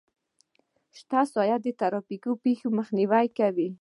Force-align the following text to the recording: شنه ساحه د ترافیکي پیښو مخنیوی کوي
شنه 0.99 1.21
ساحه 1.33 1.57
د 1.61 1.67
ترافیکي 1.81 2.31
پیښو 2.43 2.67
مخنیوی 2.77 3.25
کوي 3.37 3.67